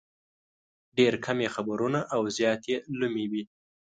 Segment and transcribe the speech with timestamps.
[0.97, 3.43] ډېر کم یې خبرونه او زیات یې لومې وي.